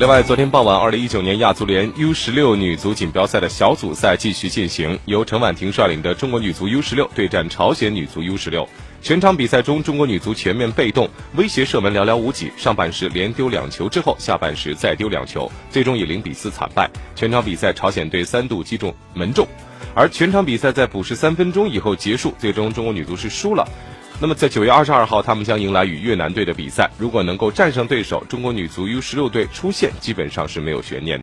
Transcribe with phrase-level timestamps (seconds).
[0.00, 8.68] 另外，昨天傍晚，二零一九年亚足联 U 十六女足锦标赛的小组赛继续进行，由陈婉婷率领的中国女足 U 十六对战朝鲜女足 U 十六。
[9.00, 12.50] 全场比赛中，中国女足全面被动，威胁射门寥寥无几。
[12.56, 16.90] 上半时连丢两球之后，下半时再丢两球，最终以零比四惨败。
[17.14, 19.46] 全场比赛，朝鲜队三度击中门柱，
[19.94, 23.64] 而全场比赛在补时三分钟以后结束，最终中国女足是输了。
[24.20, 26.88] 那么在九月二十二号，他们将迎来与越南队的比赛。
[26.96, 31.12] 如果能够战胜对手，中国女足 U 十六队出线基本上是没有悬念。